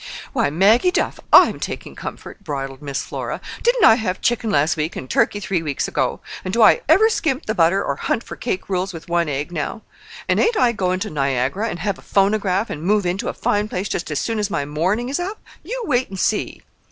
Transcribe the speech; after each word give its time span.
"Why, 0.33 0.49
Maggie 0.49 0.89
Duff, 0.89 1.19
I'M 1.31 1.59
taking 1.59 1.95
comfort," 1.95 2.43
bridled 2.43 2.81
Miss 2.81 3.03
Flora. 3.03 3.39
"Didn't 3.61 3.83
I 3.83 3.97
have 3.97 4.19
chicken 4.19 4.49
last 4.49 4.75
week 4.75 4.95
and 4.95 5.07
turkey 5.07 5.39
three 5.39 5.61
weeks 5.61 5.87
ago? 5.87 6.21
And 6.43 6.51
do 6.51 6.63
I 6.63 6.81
ever 6.89 7.07
skimp 7.07 7.45
the 7.45 7.53
butter 7.53 7.83
or 7.85 7.97
hunt 7.97 8.23
for 8.23 8.35
cake 8.35 8.67
rules 8.67 8.93
with 8.93 9.07
one 9.09 9.29
egg 9.29 9.51
now? 9.51 9.83
And 10.27 10.39
ain't 10.39 10.57
I 10.57 10.71
going 10.71 10.99
to 11.01 11.11
Niagara 11.11 11.69
and 11.69 11.77
have 11.77 11.99
a 11.99 12.01
phonograph 12.01 12.71
and 12.71 12.81
move 12.81 13.05
into 13.05 13.29
a 13.29 13.33
fine 13.35 13.67
place 13.69 13.87
just 13.89 14.09
as 14.09 14.17
soon 14.17 14.39
as 14.39 14.49
my 14.49 14.65
mourning 14.65 15.07
is 15.07 15.19
up? 15.19 15.37
You 15.63 15.83
wait 15.85 16.09
and 16.09 16.17
see!" 16.19 16.63